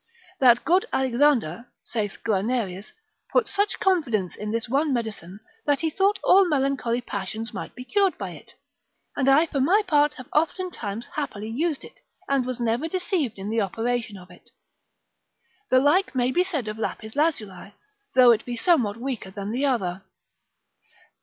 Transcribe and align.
That 0.39 0.65
good 0.65 0.87
Alexander 0.91 1.67
(saith 1.83 2.23
Guianerus) 2.23 2.93
puts 3.31 3.53
such 3.53 3.79
confidence 3.79 4.35
in 4.35 4.49
this 4.49 4.67
one 4.67 4.91
medicine, 4.91 5.41
that 5.67 5.81
he 5.81 5.91
thought 5.91 6.17
all 6.23 6.47
melancholy 6.47 7.01
passions 7.01 7.53
might 7.53 7.75
be 7.75 7.85
cured 7.85 8.17
by 8.17 8.31
it; 8.31 8.55
and 9.15 9.29
I 9.29 9.45
for 9.45 9.59
my 9.59 9.83
part 9.85 10.15
have 10.15 10.27
oftentimes 10.33 11.05
happily 11.15 11.49
used 11.49 11.83
it, 11.83 11.99
and 12.27 12.47
was 12.47 12.59
never 12.59 12.87
deceived 12.87 13.37
in 13.37 13.51
the 13.51 13.61
operation 13.61 14.17
of 14.17 14.31
it. 14.31 14.49
The 15.69 15.77
like 15.77 16.15
may 16.15 16.31
be 16.31 16.43
said 16.43 16.67
of 16.67 16.79
lapis 16.79 17.15
lazuli, 17.15 17.75
though 18.15 18.31
it 18.31 18.43
be 18.43 18.57
somewhat 18.57 18.97
weaker 18.97 19.29
than 19.29 19.51
the 19.51 19.67
other. 19.67 20.01